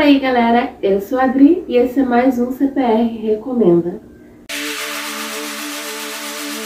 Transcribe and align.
Fala 0.00 0.08
aí 0.08 0.18
galera, 0.18 0.70
eu 0.82 0.98
sou 0.98 1.18
a 1.18 1.24
Adri 1.24 1.62
e 1.68 1.76
esse 1.76 2.00
é 2.00 2.02
mais 2.02 2.38
um 2.38 2.50
CPR 2.50 3.18
Recomenda. 3.18 4.00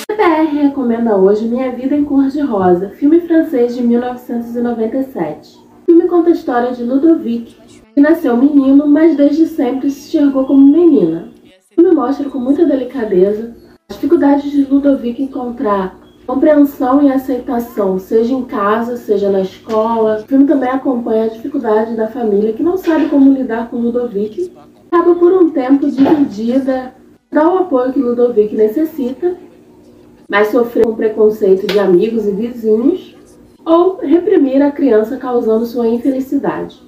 CPR 0.08 0.56
recomenda 0.62 1.16
hoje 1.16 1.48
Minha 1.48 1.72
Vida 1.72 1.96
em 1.96 2.04
Cor 2.04 2.28
de 2.28 2.40
Rosa, 2.42 2.90
filme 2.90 3.22
francês 3.22 3.74
de 3.74 3.82
1997. 3.82 5.58
O 5.58 5.84
filme 5.84 6.06
conta 6.06 6.28
a 6.28 6.32
história 6.32 6.70
de 6.70 6.84
Ludovic, 6.84 7.56
que 7.92 8.00
nasceu 8.00 8.36
menino, 8.36 8.86
mas 8.86 9.16
desde 9.16 9.46
sempre 9.46 9.90
se 9.90 10.16
enxergou 10.16 10.46
como 10.46 10.70
menina. 10.70 11.32
O 11.72 11.74
filme 11.74 11.90
mostra 11.90 12.30
com 12.30 12.38
muita 12.38 12.64
delicadeza 12.64 13.52
as 13.90 13.96
dificuldades 13.96 14.48
de 14.48 14.62
Ludovic 14.62 15.20
encontrar 15.20 16.03
compreensão 16.26 17.02
e 17.02 17.12
aceitação, 17.12 17.98
seja 17.98 18.32
em 18.32 18.44
casa, 18.44 18.96
seja 18.96 19.30
na 19.30 19.40
escola. 19.40 20.20
O 20.20 20.26
filme 20.26 20.46
também 20.46 20.70
acompanha 20.70 21.24
a 21.24 21.28
dificuldade 21.28 21.94
da 21.94 22.08
família 22.08 22.52
que 22.52 22.62
não 22.62 22.76
sabe 22.76 23.08
como 23.08 23.32
lidar 23.32 23.68
com 23.68 23.76
Ludovic, 23.76 24.52
acaba 24.90 25.14
por 25.14 25.32
um 25.32 25.50
tempo 25.50 25.90
dividida, 25.90 26.94
dá 27.30 27.48
o 27.52 27.58
apoio 27.58 27.92
que 27.92 28.00
Ludovic 28.00 28.54
necessita, 28.54 29.36
mas 30.28 30.48
sofrer 30.48 30.86
um 30.86 30.94
preconceito 30.94 31.66
de 31.66 31.78
amigos 31.78 32.26
e 32.26 32.30
vizinhos, 32.30 33.14
ou 33.64 33.98
reprimir 33.98 34.62
a 34.62 34.70
criança 34.70 35.16
causando 35.16 35.66
sua 35.66 35.88
infelicidade. 35.88 36.82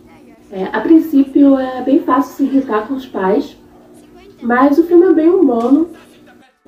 É, 0.50 0.64
a 0.72 0.80
princípio 0.80 1.58
é 1.58 1.82
bem 1.82 2.00
fácil 2.00 2.34
se 2.34 2.42
irritar 2.44 2.86
com 2.86 2.94
os 2.94 3.06
pais, 3.06 3.56
mas 4.40 4.78
o 4.78 4.84
filme 4.84 5.06
é 5.06 5.12
bem 5.12 5.28
humano 5.28 5.88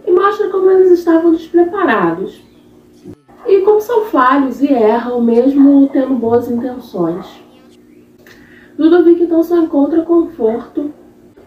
e 0.07 0.11
mostra 0.11 0.49
como 0.49 0.71
eles 0.71 0.91
estavam 0.99 1.33
despreparados 1.33 2.49
e 3.59 3.63
como 3.63 3.81
são 3.81 4.05
falhos 4.05 4.63
e 4.63 4.73
erram, 4.73 5.21
mesmo 5.21 5.89
tendo 5.93 6.15
boas 6.15 6.51
intenções. 6.51 7.27
Ludovic 8.79 9.23
então 9.23 9.43
só 9.43 9.59
encontra 9.59 10.03
conforto 10.03 10.93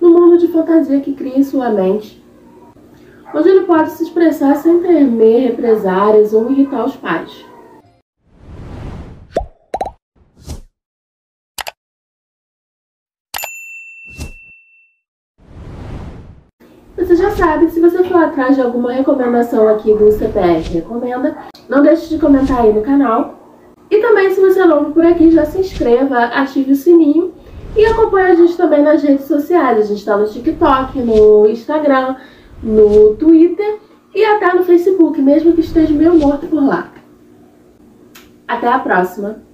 no 0.01 0.09
mundo 0.09 0.37
de 0.37 0.49
fantasia 0.49 0.99
que 0.99 1.13
cria 1.13 1.39
em 1.39 1.43
sua 1.43 1.69
mente, 1.69 2.21
onde 3.33 3.47
ele 3.47 3.61
pode 3.61 3.91
se 3.91 4.03
expressar 4.03 4.55
sem 4.55 4.79
temer 4.79 5.51
represárias 5.51 6.33
ou 6.33 6.51
irritar 6.51 6.85
os 6.85 6.95
pais. 6.97 7.45
Você 17.11 17.17
já 17.17 17.31
sabe, 17.31 17.69
se 17.69 17.81
você 17.81 18.05
for 18.05 18.23
atrás 18.23 18.55
de 18.55 18.61
alguma 18.61 18.93
recomendação 18.93 19.67
aqui 19.67 19.93
do 19.93 20.09
CPR 20.13 20.61
Recomenda, 20.71 21.35
não 21.67 21.83
deixe 21.83 22.07
de 22.07 22.17
comentar 22.17 22.61
aí 22.61 22.71
no 22.71 22.81
canal. 22.81 23.59
E 23.89 23.97
também, 23.97 24.33
se 24.33 24.39
você 24.39 24.61
é 24.61 24.65
novo 24.65 24.93
por 24.93 25.05
aqui, 25.05 25.29
já 25.29 25.43
se 25.43 25.59
inscreva, 25.59 26.17
ative 26.27 26.71
o 26.71 26.75
sininho 26.75 27.33
e 27.75 27.85
acompanhe 27.85 28.31
a 28.31 28.35
gente 28.35 28.55
também 28.55 28.81
nas 28.81 29.03
redes 29.03 29.25
sociais. 29.25 29.79
A 29.79 29.81
gente 29.81 29.97
está 29.97 30.15
no 30.15 30.25
TikTok, 30.25 30.99
no 30.99 31.49
Instagram, 31.49 32.15
no 32.63 33.13
Twitter 33.15 33.79
e 34.15 34.23
até 34.23 34.53
no 34.53 34.63
Facebook, 34.63 35.21
mesmo 35.21 35.51
que 35.51 35.59
esteja 35.59 35.93
meio 35.93 36.15
morto 36.15 36.47
por 36.47 36.63
lá. 36.63 36.93
Até 38.47 38.69
a 38.69 38.79
próxima! 38.79 39.50